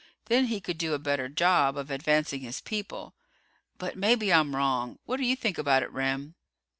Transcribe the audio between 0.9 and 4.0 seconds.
a better job of advancing his people. But